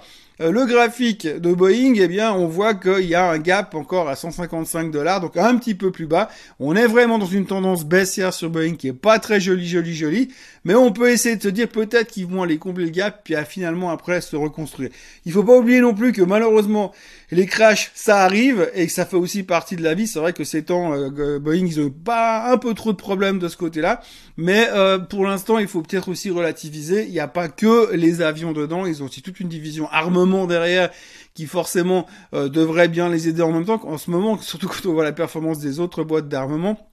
le 0.51 0.67
graphique 0.67 1.27
de 1.27 1.53
Boeing, 1.53 1.95
eh 1.97 2.09
bien, 2.09 2.33
on 2.33 2.47
voit 2.47 2.75
qu'il 2.75 3.07
y 3.07 3.15
a 3.15 3.31
un 3.31 3.39
gap 3.39 3.75
encore 3.75 4.09
à 4.09 4.17
155 4.17 4.91
dollars, 4.91 5.21
donc 5.21 5.37
un 5.37 5.57
petit 5.57 5.75
peu 5.75 5.91
plus 5.91 6.07
bas. 6.07 6.29
On 6.59 6.75
est 6.75 6.87
vraiment 6.87 7.19
dans 7.19 7.27
une 7.27 7.47
tendance 7.47 7.85
baissière 7.85 8.33
sur 8.33 8.51
Boeing 8.51 8.75
qui 8.75 8.89
est 8.89 8.93
pas 8.93 9.19
très 9.19 9.41
jolie, 9.41 9.69
jolie, 9.69 9.95
jolie. 9.95 10.29
Mais 10.65 10.75
on 10.75 10.93
peut 10.93 11.11
essayer 11.11 11.37
de 11.37 11.43
se 11.43 11.49
dire 11.49 11.69
peut-être 11.69 12.11
qu'ils 12.11 12.27
vont 12.27 12.43
aller 12.43 12.59
combler 12.59 12.87
le 12.87 12.91
gap, 12.91 13.21
puis 13.25 13.35
à 13.35 13.45
finalement 13.45 13.91
après 13.91 14.21
se 14.21 14.35
reconstruire. 14.37 14.91
Il 15.27 15.33
faut 15.33 15.45
pas 15.45 15.57
oublier 15.57 15.81
non 15.81 15.95
plus 15.95 16.13
que 16.13 16.23
malheureusement, 16.23 16.93
les 17.31 17.47
crashs, 17.47 17.91
ça 17.95 18.23
arrive, 18.23 18.71
et 18.75 18.87
que 18.87 18.93
ça 18.93 19.07
fait 19.07 19.17
aussi 19.17 19.43
partie 19.43 19.77
de 19.77 19.83
la 19.83 19.95
vie. 19.95 20.07
C'est 20.07 20.19
vrai 20.19 20.33
que 20.33 20.45
ces 20.45 20.65
temps, 20.65 20.93
euh, 20.95 21.39
Boeing, 21.39 21.67
ils 21.67 21.81
ont 21.81 21.91
pas 21.91 22.51
un 22.51 22.59
peu 22.59 22.75
trop 22.75 22.93
de 22.93 22.97
problèmes 22.97 23.39
de 23.39 23.49
ce 23.49 23.57
côté-là. 23.57 24.01
Mais 24.37 24.69
euh, 24.73 24.99
pour 24.99 25.25
l'instant, 25.25 25.59
il 25.59 25.69
faut 25.69 25.83
peut-être 25.83 26.09
aussi 26.09 26.31
relativiser. 26.31 27.05
Il 27.05 27.13
n'y 27.13 27.21
a 27.21 27.29
pas 27.29 27.49
que 27.49 27.95
les 27.95 28.23
avions 28.23 28.53
dedans, 28.53 28.87
ils 28.87 29.03
ont 29.03 29.07
aussi 29.07 29.23
toute 29.23 29.41
une 29.41 29.49
division 29.49 29.89
armement 29.91 30.32
derrière 30.47 30.91
qui 31.35 31.47
forcément 31.47 32.07
euh, 32.35 32.49
devrait 32.49 32.89
bien 32.89 33.09
les 33.09 33.29
aider 33.29 33.43
en 33.43 33.53
même 33.53 33.65
temps. 33.65 33.81
En 33.85 33.99
ce 33.99 34.11
moment, 34.11 34.39
surtout 34.39 34.69
quand 34.69 34.87
on 34.87 34.93
voit 34.93 35.05
la 35.05 35.13
performance 35.13 35.59
des 35.59 35.81
autres 35.81 36.05
boîtes 36.05 36.29
d'armement, 36.29 36.92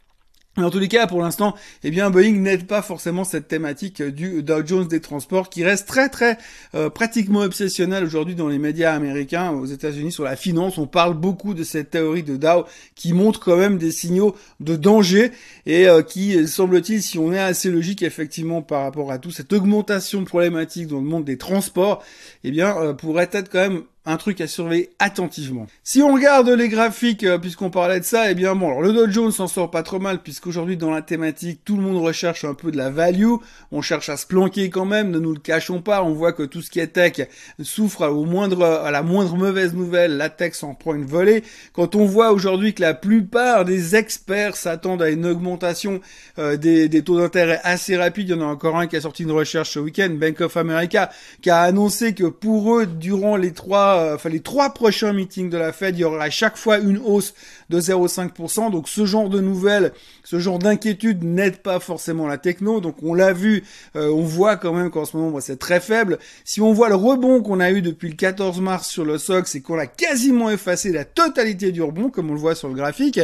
en 0.57 0.69
tous 0.69 0.79
les 0.79 0.87
cas, 0.87 1.07
pour 1.07 1.21
l'instant, 1.21 1.55
eh 1.83 1.91
bien, 1.91 2.09
Boeing 2.09 2.33
n'aide 2.33 2.65
pas 2.65 2.81
forcément 2.81 3.23
cette 3.23 3.47
thématique 3.47 4.01
du 4.01 4.43
Dow 4.43 4.65
Jones 4.65 4.87
des 4.87 4.99
transports 4.99 5.49
qui 5.49 5.63
reste 5.63 5.87
très 5.87 6.09
très 6.09 6.37
euh, 6.75 6.89
pratiquement 6.89 7.41
obsessionnel 7.41 8.03
aujourd'hui 8.03 8.35
dans 8.35 8.47
les 8.47 8.57
médias 8.57 8.93
américains 8.93 9.51
aux 9.51 9.65
États-Unis 9.65 10.11
sur 10.11 10.23
la 10.23 10.35
finance. 10.35 10.77
On 10.77 10.87
parle 10.87 11.13
beaucoup 11.13 11.53
de 11.53 11.63
cette 11.63 11.91
théorie 11.91 12.23
de 12.23 12.35
Dow 12.35 12.65
qui 12.95 13.13
montre 13.13 13.39
quand 13.39 13.57
même 13.57 13.77
des 13.77 13.91
signaux 13.91 14.35
de 14.59 14.75
danger 14.75 15.31
et 15.65 15.87
euh, 15.87 16.01
qui 16.01 16.47
semble-t-il, 16.47 17.01
si 17.01 17.17
on 17.17 17.31
est 17.31 17.39
assez 17.39 17.69
logique 17.69 18.01
effectivement 18.01 18.61
par 18.61 18.83
rapport 18.83 19.11
à 19.11 19.19
tout 19.19 19.31
cette 19.31 19.53
augmentation 19.53 20.21
de 20.21 20.25
problématiques 20.25 20.87
dans 20.87 20.99
le 20.99 21.07
monde 21.07 21.25
des 21.25 21.37
transports, 21.37 22.03
eh 22.43 22.51
bien, 22.51 22.75
euh, 22.77 22.93
pourrait 22.93 23.29
être 23.31 23.49
quand 23.49 23.59
même 23.59 23.83
un 24.09 24.17
truc 24.17 24.41
à 24.41 24.47
surveiller 24.47 24.89
attentivement. 24.97 25.67
Si 25.83 26.01
on 26.01 26.13
regarde 26.13 26.49
les 26.49 26.67
graphiques, 26.67 27.23
euh, 27.23 27.37
puisqu'on 27.37 27.69
parlait 27.69 27.99
de 27.99 28.05
ça, 28.05 28.31
eh 28.31 28.33
bien 28.33 28.55
bon, 28.55 28.69
alors 28.69 28.81
le 28.81 28.91
Dow 28.91 29.09
Jones 29.09 29.31
s'en 29.31 29.47
sort 29.47 29.69
pas 29.69 29.83
trop 29.83 29.99
mal, 29.99 30.23
puisqu'aujourd'hui 30.23 30.77
dans 30.77 30.89
la 30.89 31.03
thématique, 31.03 31.61
tout 31.63 31.75
le 31.75 31.83
monde 31.83 32.03
recherche 32.03 32.43
un 32.43 32.55
peu 32.55 32.71
de 32.71 32.77
la 32.77 32.89
value, 32.89 33.35
on 33.71 33.83
cherche 33.83 34.09
à 34.09 34.17
se 34.17 34.25
planquer 34.25 34.71
quand 34.71 34.85
même, 34.85 35.11
ne 35.11 35.19
nous 35.19 35.31
le 35.31 35.39
cachons 35.39 35.81
pas, 35.81 36.03
on 36.03 36.13
voit 36.13 36.33
que 36.33 36.41
tout 36.41 36.63
ce 36.63 36.71
qui 36.71 36.79
est 36.79 36.87
tech 36.87 37.27
souffre 37.61 38.07
au 38.07 38.25
moindre, 38.25 38.65
à 38.65 38.89
la 38.89 39.03
moindre 39.03 39.35
mauvaise 39.35 39.75
nouvelle, 39.75 40.17
la 40.17 40.29
tech 40.29 40.55
s'en 40.55 40.73
prend 40.73 40.95
une 40.95 41.05
volée. 41.05 41.43
Quand 41.73 41.95
on 41.95 42.05
voit 42.05 42.31
aujourd'hui 42.31 42.73
que 42.73 42.81
la 42.81 42.95
plupart 42.95 43.63
des 43.63 43.95
experts 43.95 44.55
s'attendent 44.55 45.03
à 45.03 45.09
une 45.11 45.27
augmentation 45.27 46.01
euh, 46.39 46.57
des, 46.57 46.89
des, 46.89 47.03
taux 47.03 47.19
d'intérêt 47.19 47.61
assez 47.63 47.95
rapide, 47.95 48.29
il 48.29 48.31
y 48.31 48.39
en 48.39 48.41
a 48.41 48.45
encore 48.45 48.75
un 48.77 48.87
qui 48.87 48.95
a 48.95 49.01
sorti 49.01 49.21
une 49.21 49.31
recherche 49.31 49.71
ce 49.71 49.79
week-end, 49.79 50.09
Bank 50.09 50.41
of 50.41 50.57
America, 50.57 51.11
qui 51.43 51.51
a 51.51 51.61
annoncé 51.61 52.15
que 52.15 52.25
pour 52.25 52.75
eux, 52.75 52.87
durant 52.87 53.35
les 53.35 53.51
trois 53.51 53.98
euh, 53.99 54.15
enfin 54.15 54.29
les 54.29 54.39
trois 54.39 54.73
prochains 54.73 55.13
meetings 55.13 55.49
de 55.49 55.57
la 55.57 55.71
Fed, 55.71 55.97
il 55.97 56.01
y 56.01 56.03
aura 56.03 56.23
à 56.23 56.29
chaque 56.29 56.57
fois 56.57 56.79
une 56.79 56.97
hausse 56.97 57.33
de 57.69 57.79
0,5%. 57.79 58.71
Donc 58.71 58.89
ce 58.89 59.05
genre 59.05 59.29
de 59.29 59.39
nouvelles, 59.39 59.91
ce 60.23 60.39
genre 60.39 60.59
d'inquiétude 60.59 61.23
n'aide 61.23 61.57
pas 61.57 61.79
forcément 61.79 62.27
la 62.27 62.37
techno. 62.37 62.79
Donc 62.81 62.97
on 63.03 63.13
l'a 63.13 63.33
vu, 63.33 63.63
euh, 63.95 64.09
on 64.09 64.23
voit 64.23 64.57
quand 64.57 64.73
même 64.73 64.89
qu'en 64.89 65.05
ce 65.05 65.17
moment 65.17 65.39
c'est 65.39 65.59
très 65.59 65.79
faible. 65.79 66.19
Si 66.43 66.61
on 66.61 66.73
voit 66.73 66.89
le 66.89 66.95
rebond 66.95 67.41
qu'on 67.41 67.59
a 67.59 67.71
eu 67.71 67.81
depuis 67.81 68.09
le 68.09 68.15
14 68.15 68.59
mars 68.61 68.87
sur 68.87 69.05
le 69.05 69.17
SOX 69.17 69.55
et 69.55 69.61
qu'on 69.61 69.77
a 69.77 69.87
quasiment 69.87 70.49
effacé 70.49 70.91
la 70.91 71.05
totalité 71.05 71.71
du 71.71 71.81
rebond, 71.81 72.09
comme 72.09 72.29
on 72.29 72.33
le 72.33 72.39
voit 72.39 72.55
sur 72.55 72.67
le 72.67 72.75
graphique, 72.75 73.19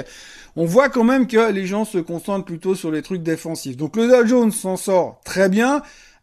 on 0.56 0.66
voit 0.66 0.90
quand 0.90 1.04
même 1.04 1.28
que 1.28 1.52
les 1.52 1.66
gens 1.66 1.86
se 1.86 1.98
concentrent 1.98 2.46
plutôt 2.46 2.76
sur 2.76 2.92
les 2.92 3.02
trucs 3.02 3.24
défensifs. 3.24 3.78
Donc 3.78 3.96
le 3.98 4.08
Dow 4.08 4.26
Jones 4.26 4.52
s'en 4.52 4.78
sort 4.78 5.20
très 5.26 5.50
bien. 5.50 5.82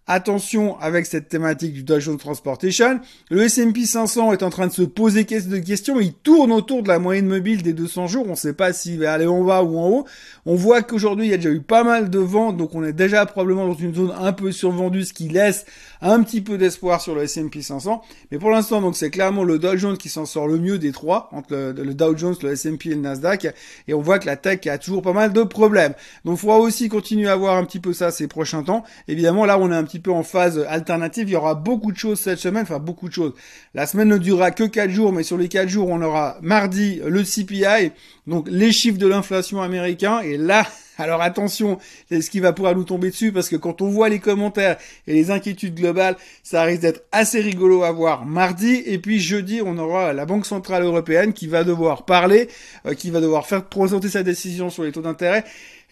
Attention 0.08 0.76
avec 0.80 1.06
cette 1.06 1.28
thématique 1.28 1.72
du 1.72 1.84
Dow 1.84 2.00
Jones 2.00 2.18
Transportation. 2.18 2.98
Le 3.30 3.42
S&P 3.42 3.86
500 3.86 4.32
est 4.32 4.42
en 4.42 4.50
train 4.50 4.66
de 4.66 4.72
se 4.72 4.82
poser 4.82 5.22
de 5.22 5.58
questions. 5.58 6.00
Il 6.00 6.12
tourne 6.12 6.50
autour 6.50 6.82
de 6.82 6.88
la 6.88 6.98
moyenne 6.98 7.28
mobile 7.28 7.62
des 7.62 7.72
200 7.72 8.08
jours. 8.08 8.24
On 8.26 8.30
ne 8.30 8.34
sait 8.34 8.52
pas 8.52 8.72
s'il 8.72 8.98
va 8.98 9.12
aller 9.12 9.28
en 9.28 9.44
bas 9.44 9.62
ou 9.62 9.78
en 9.78 9.88
haut. 9.88 10.06
On 10.44 10.56
voit 10.56 10.82
qu'aujourd'hui, 10.82 11.26
il 11.26 11.30
y 11.30 11.34
a 11.34 11.36
déjà 11.36 11.50
eu 11.50 11.60
pas 11.60 11.84
mal 11.84 12.10
de 12.10 12.18
ventes. 12.18 12.56
Donc, 12.56 12.74
on 12.74 12.82
est 12.82 12.92
déjà 12.92 13.24
probablement 13.26 13.68
dans 13.68 13.76
une 13.76 13.94
zone 13.94 14.12
un 14.18 14.32
peu 14.32 14.50
survendue, 14.50 15.04
ce 15.04 15.12
qui 15.12 15.28
laisse 15.28 15.66
un 16.00 16.20
petit 16.24 16.40
peu 16.40 16.58
d'espoir 16.58 17.00
sur 17.00 17.14
le 17.14 17.22
S&P 17.22 17.62
500. 17.62 18.02
Mais 18.32 18.40
pour 18.40 18.50
l'instant, 18.50 18.80
donc, 18.80 18.96
c'est 18.96 19.10
clairement 19.10 19.44
le 19.44 19.60
Dow 19.60 19.76
Jones 19.76 19.96
qui 19.96 20.08
s'en 20.08 20.26
sort 20.26 20.48
le 20.48 20.58
mieux 20.58 20.80
des 20.80 20.90
trois, 20.90 21.28
entre 21.30 21.54
le, 21.54 21.94
Dow 21.94 22.16
Jones, 22.16 22.34
le 22.42 22.50
S&P 22.50 22.88
et 22.88 22.94
le 22.94 23.00
Nasdaq. 23.02 23.54
Et 23.86 23.94
on 23.94 24.00
voit 24.00 24.18
que 24.18 24.26
la 24.26 24.36
tech 24.36 24.66
a 24.66 24.78
toujours 24.78 25.02
pas 25.02 25.12
mal 25.12 25.32
de 25.32 25.44
problèmes. 25.44 25.94
Donc, 26.24 26.38
il 26.38 26.40
faudra 26.40 26.58
aussi 26.58 26.88
continuer 26.88 27.28
à 27.28 27.36
voir 27.36 27.56
un 27.56 27.64
petit 27.64 27.78
peu 27.78 27.92
ça 27.92 28.10
ces 28.10 28.26
prochains 28.26 28.64
temps. 28.64 28.82
Évidemment, 29.06 29.46
là, 29.46 29.60
on 29.60 29.70
est 29.70 29.76
un 29.76 29.84
petit 29.84 29.91
peu 30.00 30.12
en 30.12 30.22
phase 30.22 30.64
alternative. 30.68 31.28
Il 31.28 31.32
y 31.32 31.36
aura 31.36 31.54
beaucoup 31.54 31.92
de 31.92 31.96
choses 31.96 32.20
cette 32.20 32.38
semaine, 32.38 32.62
enfin 32.62 32.78
beaucoup 32.78 33.08
de 33.08 33.14
choses. 33.14 33.32
La 33.74 33.86
semaine 33.86 34.08
ne 34.08 34.18
durera 34.18 34.50
que 34.50 34.64
4 34.64 34.90
jours, 34.90 35.12
mais 35.12 35.22
sur 35.22 35.38
les 35.38 35.48
4 35.48 35.68
jours, 35.68 35.88
on 35.88 36.02
aura 36.02 36.36
mardi 36.42 37.00
le 37.04 37.22
CPI, 37.22 37.92
donc 38.26 38.46
les 38.50 38.72
chiffres 38.72 38.98
de 38.98 39.06
l'inflation 39.06 39.62
américain. 39.62 40.20
Et 40.20 40.36
là, 40.36 40.66
alors 40.98 41.22
attention, 41.22 41.78
c'est 42.08 42.20
ce 42.20 42.30
qui 42.30 42.40
va 42.40 42.52
pouvoir 42.52 42.74
nous 42.74 42.84
tomber 42.84 43.10
dessus? 43.10 43.32
Parce 43.32 43.48
que 43.48 43.56
quand 43.56 43.82
on 43.82 43.88
voit 43.88 44.08
les 44.08 44.18
commentaires 44.18 44.76
et 45.06 45.14
les 45.14 45.30
inquiétudes 45.30 45.74
globales, 45.74 46.16
ça 46.42 46.62
risque 46.62 46.82
d'être 46.82 47.02
assez 47.12 47.40
rigolo 47.40 47.82
à 47.82 47.92
voir 47.92 48.26
mardi. 48.26 48.82
Et 48.86 48.98
puis 48.98 49.20
jeudi, 49.20 49.60
on 49.64 49.78
aura 49.78 50.12
la 50.12 50.26
Banque 50.26 50.46
Centrale 50.46 50.82
Européenne 50.82 51.32
qui 51.32 51.46
va 51.46 51.64
devoir 51.64 52.04
parler, 52.04 52.48
euh, 52.86 52.94
qui 52.94 53.10
va 53.10 53.20
devoir 53.20 53.46
faire 53.46 53.64
présenter 53.64 54.08
sa 54.08 54.22
décision 54.22 54.70
sur 54.70 54.84
les 54.84 54.92
taux 54.92 55.02
d'intérêt. 55.02 55.44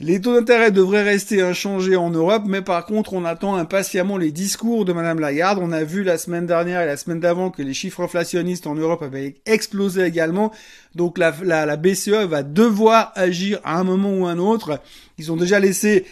Les 0.02 0.18
taux 0.18 0.32
d'intérêt 0.32 0.70
devraient 0.70 1.02
rester 1.02 1.42
inchangés 1.42 1.94
en 1.94 2.08
Europe, 2.08 2.44
mais 2.46 2.62
par 2.62 2.86
contre, 2.86 3.12
on 3.12 3.26
attend 3.26 3.56
impatiemment 3.56 4.16
les 4.16 4.32
discours 4.32 4.86
de 4.86 4.94
Madame 4.94 5.20
Lagarde. 5.20 5.58
On 5.60 5.72
a 5.72 5.84
vu 5.84 6.04
la 6.04 6.16
semaine 6.16 6.46
dernière 6.46 6.80
et 6.80 6.86
la 6.86 6.96
semaine 6.96 7.20
d'avant 7.20 7.50
que 7.50 7.60
les 7.60 7.74
chiffres 7.74 8.00
inflationnistes 8.00 8.66
en 8.66 8.74
Europe 8.74 9.02
avaient 9.02 9.34
explosé 9.44 10.02
également. 10.04 10.52
Donc 10.94 11.18
la, 11.18 11.34
la, 11.42 11.66
la 11.66 11.76
BCE 11.76 12.24
va 12.26 12.42
devoir 12.42 13.12
agir 13.14 13.60
à 13.62 13.78
un 13.78 13.84
moment 13.84 14.14
ou 14.14 14.24
un 14.24 14.38
autre. 14.38 14.80
Ils 15.18 15.30
ont 15.32 15.36
déjà 15.36 15.60
laissé 15.60 16.06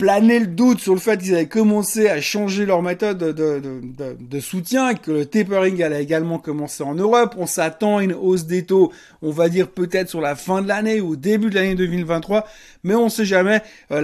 planer 0.00 0.38
le 0.38 0.46
doute 0.46 0.80
sur 0.80 0.94
le 0.94 0.98
fait 0.98 1.20
qu'ils 1.20 1.34
avaient 1.34 1.46
commencé 1.46 2.08
à 2.08 2.22
changer 2.22 2.64
leur 2.64 2.80
méthode 2.80 3.18
de, 3.18 3.32
de, 3.32 3.60
de, 3.60 4.16
de, 4.18 4.40
soutien, 4.40 4.94
que 4.94 5.10
le 5.10 5.26
tapering 5.26 5.82
allait 5.82 6.02
également 6.02 6.38
commencer 6.38 6.82
en 6.82 6.94
Europe. 6.94 7.34
On 7.36 7.44
s'attend 7.44 7.98
à 7.98 8.02
une 8.02 8.14
hausse 8.14 8.46
des 8.46 8.64
taux, 8.64 8.92
on 9.20 9.30
va 9.30 9.50
dire 9.50 9.68
peut-être 9.68 10.08
sur 10.08 10.22
la 10.22 10.36
fin 10.36 10.62
de 10.62 10.68
l'année 10.68 11.02
ou 11.02 11.10
au 11.10 11.16
début 11.16 11.50
de 11.50 11.56
l'année 11.56 11.74
2023, 11.74 12.46
mais 12.84 12.94
on 12.94 13.04
ne 13.04 13.10
sait 13.10 13.24
jamais. 13.24 13.62
Euh, 13.90 14.00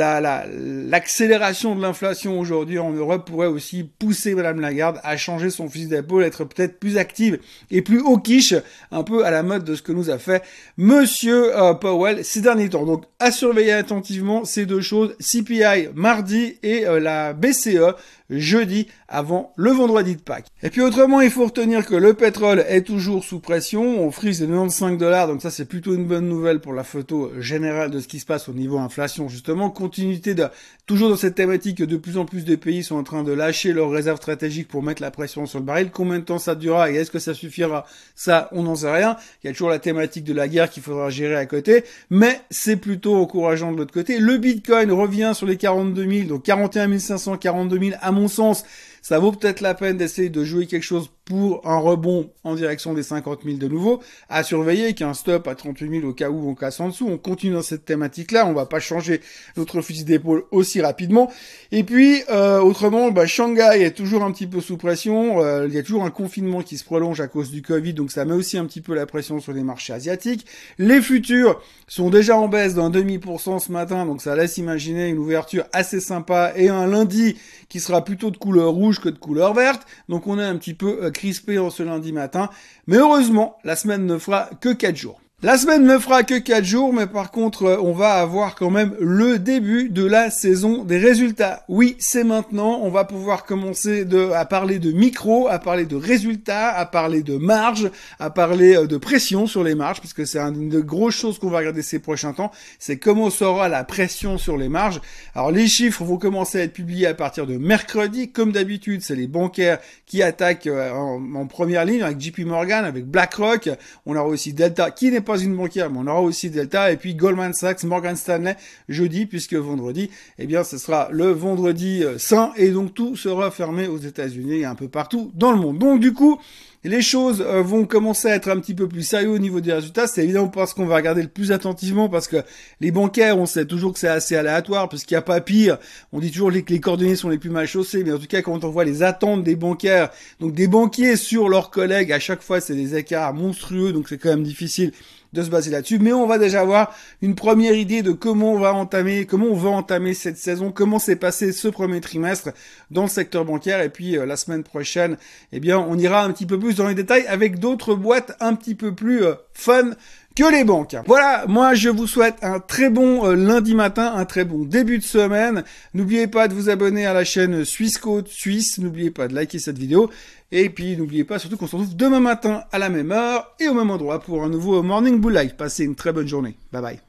l'accélération 0.89 1.71
la, 1.71 1.77
de 1.77 1.83
l'inflation 1.83 2.39
aujourd'hui 2.39 2.79
en 2.79 2.91
Europe 2.91 3.27
pourrait 3.27 3.47
aussi 3.47 3.85
pousser 3.99 4.35
Madame 4.35 4.61
Lagarde 4.61 5.01
à 5.03 5.17
changer 5.17 5.51
son 5.51 5.69
fusil 5.69 5.87
d'épaule, 5.87 6.25
être 6.25 6.45
peut-être 6.45 6.79
plus 6.79 6.99
active 6.99 7.39
et 7.71 7.83
plus 7.83 8.03
quiche, 8.23 8.55
un 8.91 9.03
peu 9.03 9.25
à 9.25 9.31
la 9.31 9.43
mode 9.43 9.65
de 9.65 9.75
ce 9.75 9.83
que 9.83 9.93
nous 9.93 10.11
a 10.11 10.19
fait 10.19 10.43
Monsieur 10.77 11.57
euh, 11.57 11.75
Powell 11.75 12.25
ces 12.25 12.41
derniers 12.41 12.69
temps. 12.69 12.85
Donc 12.85 13.05
à 13.19 13.31
surveiller 13.31 13.73
attentivement 13.73 14.45
ces 14.45 14.67
deux 14.67 14.81
choses, 14.81 15.17
CPI 15.19 15.89
mardi 15.95 16.59
et 16.63 16.87
euh, 16.87 17.01
la 17.01 17.33
BCE 17.33 17.95
jeudi 18.31 18.89
avant 19.09 19.53
le 19.57 19.71
vendredi 19.71 20.17
de 20.17 20.21
Pâques. 20.21 20.49
Et 20.63 20.71
puis 20.71 20.81
autrement, 20.81 21.21
il 21.21 21.31
faut 21.31 21.45
retenir 21.45 21.87
que 21.87 21.95
le 21.95 22.15
pétrole 22.15 22.65
est 22.69 22.83
toujours 22.83 23.25
sous 23.25 23.41
pression. 23.41 24.05
On 24.05 24.11
frise 24.11 24.41
les 24.41 24.47
95 24.47 24.99
dollars, 24.99 25.29
donc 25.29 25.43
ça 25.43 25.51
c'est 25.51 25.65
plutôt 25.65 25.95
une 25.95 26.07
bonne 26.07 26.29
nouvelle 26.29 26.61
pour 26.61 26.73
la 26.73 26.85
photo 26.85 27.31
générale 27.39 27.91
de 27.91 28.01
ce 28.01 28.09
qui 28.09 28.19
se 28.19 28.27
passe 28.27 28.49
au 28.49 28.53
niveau 28.53 28.79
inflation 28.79 29.29
justement. 29.29 29.71
Continuité 29.71 30.35
de 30.35 30.47
toujours 30.87 31.11
dans 31.11 31.17
cette 31.17 31.35
thématique, 31.35 31.83
de 31.83 31.97
plus 31.97 32.19
en 32.19 32.25
plus 32.25 32.45
de 32.45 32.57
pays 32.57 32.83
sont 32.83 32.97
en 32.97 33.03
train 33.03 33.23
de 33.23 33.33
lâcher 33.33 33.73
leurs 33.73 33.91
réserves 33.91 34.19
stratégiques 34.19 34.69
pour 34.69 34.83
mettre 34.83 35.03
la 35.03 35.11
pression 35.11 35.47
sur 35.47 35.59
le 35.59 35.65
baril. 35.65 35.91
Combien 35.93 36.19
de 36.19 36.25
temps 36.25 36.39
ça 36.39 36.55
durera 36.55 36.91
et 36.91 36.95
est-ce 36.95 37.11
que 37.11 37.19
ça 37.19 37.35
suffira? 37.35 37.87
Ça, 38.15 38.49
on 38.53 38.63
n'en 38.63 38.75
sait 38.75 38.93
rien. 38.93 39.17
Il 39.43 39.49
y 39.49 39.51
a 39.51 39.53
toujours 39.53 39.71
la 39.71 39.79
thématique 39.79 40.25
de 40.25 40.33
la 40.33 40.49
guerre 40.49 40.71
qu'il 40.71 40.83
faudra 40.83 41.11
gérer 41.11 41.37
à 41.37 41.47
côté, 41.47 41.85
mais 42.11 42.41
c'est 42.51 42.77
plutôt 42.77 43.17
encourageant 43.17 43.73
de 43.73 43.79
l'autre 43.79 43.93
côté. 43.93 44.19
Le 44.19 44.39
Bitcoin 44.39 44.91
revient 44.93 45.33
sur 45.35 45.47
les 45.47 45.57
42 45.57 46.11
000, 46.11 46.29
donc 46.29 46.43
41 46.43 46.99
500, 46.99 47.37
42 47.37 47.79
000 47.79 47.97
à 48.01 48.13
mon 48.17 48.29
sens, 48.29 48.65
ça 49.03 49.19
vaut 49.19 49.33
peut-être 49.33 49.61
la 49.61 49.75
peine 49.75 49.97
d'essayer 49.97 50.29
de 50.31 50.45
jouer 50.45 50.67
quelque 50.67 50.83
chose 50.83 51.11
pour 51.27 51.61
un 51.67 51.77
rebond 51.77 52.31
en 52.45 52.55
direction 52.55 52.95
des 52.95 53.03
50 53.03 53.41
000 53.45 53.59
de 53.59 53.67
nouveau, 53.67 54.01
à 54.29 54.45
surveiller 54.45 54.95
qu'un 54.95 55.13
stop 55.13 55.49
à 55.49 55.57
38 55.57 56.01
000 56.01 56.09
au 56.09 56.13
cas 56.13 56.31
où 56.31 56.49
on 56.49 56.55
casse 56.55 56.79
en 56.79 56.89
dessous. 56.89 57.09
On 57.11 57.19
continue 57.19 57.55
dans 57.55 57.63
cette 57.63 57.85
thématique-là, 57.85 58.47
on 58.47 58.53
va 58.53 58.65
pas 58.65 58.79
changer 58.79 59.21
notre 59.57 59.81
fusil 59.81 60.05
d'épaule 60.05 60.45
aussi 60.53 60.81
rapidement. 60.81 61.31
Et 61.73 61.83
puis, 61.83 62.23
euh, 62.31 62.61
autrement, 62.61 63.11
bah, 63.11 63.27
Shanghai 63.27 63.83
est 63.83 63.91
toujours 63.91 64.23
un 64.23 64.31
petit 64.31 64.47
peu 64.47 64.61
sous 64.61 64.77
pression. 64.77 65.43
Euh, 65.43 65.67
il 65.67 65.75
y 65.75 65.79
a 65.79 65.83
toujours 65.83 66.05
un 66.05 66.11
confinement 66.11 66.63
qui 66.63 66.79
se 66.79 66.85
prolonge 66.85 67.21
à 67.21 67.27
cause 67.27 67.51
du 67.51 67.61
Covid, 67.61 67.93
donc 67.93 68.13
ça 68.13 68.25
met 68.25 68.35
aussi 68.35 68.57
un 68.57 68.65
petit 68.65 68.81
peu 68.81 68.95
la 68.95 69.05
pression 69.05 69.41
sur 69.41 69.53
les 69.53 69.65
marchés 69.65 69.93
asiatiques. 69.93 70.47
Les 70.79 71.03
futurs 71.03 71.61
sont 71.89 72.09
déjà 72.09 72.37
en 72.37 72.47
baisse 72.47 72.75
d'un 72.75 72.91
demi 72.91 73.19
pour 73.19 73.41
cent 73.41 73.59
ce 73.59 73.73
matin, 73.73 74.07
donc 74.07 74.23
ça 74.23 74.37
laisse 74.37 74.59
imaginer 74.59 75.09
une 75.09 75.19
ouverture 75.19 75.65
assez 75.73 75.99
sympa 75.99 76.53
et 76.55 76.69
un 76.69 76.87
lundi 76.87 77.37
qui 77.69 77.81
sera 77.81 78.05
plutôt 78.05 78.31
de 78.31 78.37
couleur 78.37 78.71
rouge 78.71 79.01
que 79.01 79.09
de 79.09 79.19
couleur 79.19 79.55
verte. 79.55 79.83
Donc 80.09 80.29
on 80.29 80.39
est 80.39 80.45
un 80.45 80.57
petit 80.57 80.75
peu 80.75 81.03
euh, 81.03 81.11
crispé 81.17 81.59
en 81.59 81.71
ce 81.71 81.83
lundi 81.83 82.13
matin. 82.13 82.51
Mais 82.87 82.99
heureusement, 82.99 83.59
la 83.65 83.75
semaine 83.75 84.07
ne 84.07 84.19
fera 84.19 84.51
que 84.61 84.73
4 84.73 84.95
jours. 84.95 85.21
La 85.47 85.59
semaine 85.59 85.85
ne 85.85 85.97
fera 85.97 86.25
que 86.25 86.37
4 86.37 86.65
jours, 86.65 86.93
mais 86.93 87.07
par 87.07 87.31
contre, 87.31 87.67
euh, 87.67 87.79
on 87.81 87.93
va 87.93 88.15
avoir 88.15 88.57
quand 88.57 88.69
même 88.69 88.97
le 88.99 89.39
début 89.39 89.91
de 89.91 90.05
la 90.05 90.29
saison 90.29 90.83
des 90.83 90.99
résultats. 90.99 91.63
Oui, 91.69 91.95
c'est 92.01 92.25
maintenant. 92.25 92.81
On 92.83 92.91
va 92.91 93.05
pouvoir 93.05 93.45
commencer 93.45 94.05
à 94.35 94.45
parler 94.45 94.81
de 94.81 94.91
micro, 94.91 95.47
à 95.47 95.61
parler 95.61 95.87
de 95.87 95.95
résultats, 95.95 96.71
à 96.71 96.85
parler 96.85 97.23
de 97.23 97.37
marge, 97.37 97.93
à 98.19 98.31
parler 98.31 98.75
euh, 98.75 98.89
de 98.89 98.97
pression 98.97 99.47
sur 99.47 99.63
les 99.63 99.77
marges, 99.77 100.01
puisque 100.01 100.27
c'est 100.27 100.41
une 100.41 100.69
des 100.69 100.83
grosses 100.83 101.15
choses 101.15 101.39
qu'on 101.39 101.49
va 101.49 101.59
regarder 101.59 101.83
ces 101.83 102.01
prochains 102.01 102.33
temps. 102.33 102.51
C'est 102.81 102.99
comment 102.99 103.31
sera 103.31 103.69
la 103.69 103.85
pression 103.85 104.39
sur 104.39 104.57
les 104.57 104.69
marges. 104.69 105.01
Alors, 105.37 105.53
les 105.53 105.69
chiffres 105.69 106.03
vont 106.03 106.19
commencer 106.19 106.59
à 106.59 106.63
être 106.65 106.73
publiés 106.73 107.07
à 107.07 107.15
partir 107.15 107.47
de 107.47 107.57
mercredi. 107.57 108.33
Comme 108.33 108.51
d'habitude, 108.51 109.01
c'est 109.01 109.15
les 109.15 109.29
bancaires 109.29 109.79
qui 110.07 110.25
attaquent 110.25 110.67
euh, 110.67 110.91
en, 110.91 111.37
en, 111.37 111.47
première 111.47 111.85
ligne 111.85 112.03
avec 112.03 112.21
JP 112.21 112.41
Morgan, 112.41 112.85
avec 112.85 113.07
BlackRock. 113.07 113.71
On 114.07 114.17
aura 114.17 114.27
aussi 114.27 114.53
Delta, 114.53 114.91
qui 114.91 115.13
n'est 115.13 115.21
pas 115.21 115.36
une 115.37 115.57
banquière, 115.57 115.91
mais 115.91 115.99
on 115.99 116.07
aura 116.07 116.21
aussi 116.23 116.51
Delta 116.51 116.91
et 116.93 116.97
puis 116.97 117.15
Goldman 117.15 117.53
Sachs, 117.53 117.85
Morgan 117.85 118.17
Stanley 118.17 118.57
jeudi, 118.89 119.27
puisque 119.27 119.55
vendredi, 119.55 120.11
eh 120.39 120.47
bien, 120.47 120.65
ce 120.65 120.79
sera 120.79 121.09
le 121.11 121.31
vendredi 121.31 122.03
euh, 122.03 122.19
saint 122.19 122.53
et 122.57 122.71
donc 122.71 122.95
tout 122.95 123.17
sera 123.17 123.51
fermé 123.51 123.87
aux 123.89 123.99
États-Unis 123.99 124.61
et 124.61 124.65
un 124.65 124.75
peu 124.75 124.89
partout 124.89 125.31
dans 125.35 125.53
le 125.53 125.59
monde. 125.59 125.79
Donc 125.79 126.01
du 126.01 126.13
coup, 126.13 126.41
les 126.87 127.03
choses 127.03 127.41
euh, 127.41 127.63
vont 127.63 127.85
commencer 127.85 128.29
à 128.29 128.37
être 128.37 128.49
un 128.49 128.61
petit 128.61 128.75
peu 128.75 128.89
plus 128.89 129.03
sérieux 129.03 129.31
au 129.31 129.39
niveau 129.39 129.61
des 129.61 129.73
résultats. 129.73 130.07
C'est 130.07 130.23
évidemment 130.23 130.49
parce 130.49 130.73
qu'on 130.73 130.87
va 130.87 130.97
regarder 130.97 131.23
le 131.23 131.29
plus 131.29 131.53
attentivement 131.53 132.09
parce 132.09 132.29
que 132.29 132.37
les 132.81 132.91
bancaires, 132.91 133.39
on 133.39 133.47
sait 133.47 133.65
toujours 133.65 133.93
que 133.93 133.99
c'est 133.99 134.09
assez 134.09 134.37
aléatoire 134.37 134.89
parce 134.89 135.05
qu'il 135.05 135.15
n'y 135.17 135.19
a 135.19 135.23
pas 135.23 135.41
pire. 135.41 135.79
On 136.13 136.21
dit 136.21 136.31
toujours 136.31 136.51
que 136.53 136.73
les 136.73 136.81
coordonnées 136.81 137.17
sont 137.17 137.29
les 137.29 137.39
plus 137.39 137.51
mal 137.51 137.67
chaussées, 137.67 138.05
mais 138.05 138.13
en 138.13 138.19
tout 138.19 138.27
cas, 138.27 138.43
quand 138.43 138.63
on 138.65 138.69
voit 138.69 138.85
les 138.85 139.03
attentes 139.03 139.43
des 139.43 139.57
bancaires, 139.57 140.11
donc 140.39 140.55
des 140.55 140.69
banquiers 140.69 141.17
sur 141.17 141.49
leurs 141.49 141.71
collègues, 141.71 142.13
à 142.13 142.21
chaque 142.21 142.43
fois, 142.43 142.61
c'est 142.61 142.77
des 142.77 142.95
écarts 142.95 143.35
monstrueux, 143.35 143.93
donc 143.93 144.09
c'est 144.09 144.19
quand 144.19 144.31
même 144.31 144.45
difficile 144.45 144.93
de 145.37 145.43
se 145.43 145.51
baser 145.51 145.71
là-dessus. 145.71 145.99
Mais 145.99 146.13
on 146.13 146.27
va 146.27 146.39
déjà 146.39 146.63
avoir 146.63 146.95
une 147.23 147.35
première 147.35 147.75
idée 147.75 148.03
de 148.03 148.13
comment 148.13 148.53
on 148.53 148.59
va 148.59 148.75
entamer, 148.75 149.27
comment 149.27 149.47
on 149.47 149.57
va 149.57 149.71
entamer 149.71 150.15
cette 150.15 150.39
saison, 150.39 150.73
comment 150.73 150.99
s'est 150.99 151.17
passé 151.17 151.53
ce 151.53 151.69
premier 151.69 152.01
trimestre 152.01 152.51
dans 152.91 153.03
le 153.03 153.09
secteur 153.09 153.45
bancaire. 153.45 153.81
Et 153.81 153.91
puis 153.91 154.17
euh, 154.17 154.27
la 154.27 154.37
semaine 154.37 154.65
prochaine, 154.65 155.17
eh 155.53 155.61
bien, 155.61 155.79
on 155.79 155.97
ira 155.99 156.25
un 156.25 156.33
petit 156.33 156.47
peu 156.47 156.59
plus 156.59 156.77
dans 156.77 156.89
les 156.89 156.95
détails 156.95 157.27
avec 157.29 157.59
d'autres 157.59 157.95
boîtes 157.95 158.37
un 158.41 158.55
petit 158.55 158.75
peu 158.75 158.95
plus 158.95 159.25
euh, 159.25 159.35
fun 159.53 159.93
que 160.37 160.53
les 160.53 160.65
banques. 160.65 160.95
Voilà, 161.07 161.47
moi 161.49 161.75
je 161.75 161.89
vous 161.89 162.07
souhaite 162.07 162.37
un 162.43 162.61
très 162.61 162.91
bon 162.91 163.27
euh, 163.27 163.35
lundi 163.35 163.75
matin, 163.75 164.13
un 164.15 164.27
très 164.27 164.45
bon 164.45 164.65
début 164.65 164.99
de 164.99 165.03
semaine. 165.03 165.65
N'oubliez 165.95 166.27
pas 166.27 166.47
de 166.47 166.55
vous 166.55 166.69
abonner 166.69 167.07
à 167.07 167.15
la 167.15 167.25
chaîne 167.25 167.65
Suisse 167.65 167.97
Côte 167.97 168.29
Suisse, 168.29 168.79
n'oubliez 168.79 169.11
pas 169.11 169.29
de 169.29 169.35
liker 169.35 169.59
cette 169.59 169.79
vidéo. 169.79 170.11
Et 170.53 170.71
puis 170.71 170.97
n'oubliez 170.97 171.25
pas 171.25 171.39
surtout 171.39 171.57
qu'on 171.57 171.67
se 171.67 171.77
retrouve 171.77 171.97
demain 171.97 172.21
matin 172.21 172.65
à 172.71 172.79
la 172.79 172.89
même 172.89 173.13
heure 173.13 173.55
et 173.59 173.69
au 173.69 173.75
même 173.75 173.91
endroit 173.91 174.21
pour 174.21 174.45
un 174.45 174.49
nouveau 174.49 174.83
Morning 174.83 175.21
Bull 175.21 175.35
Live. 175.35 175.57
Passez 175.57 175.85
une 175.85 175.97
très 175.97 176.13
bonne 176.13 176.29
journée. 176.29 176.57
Bye 176.73 176.83
bye. 176.83 177.01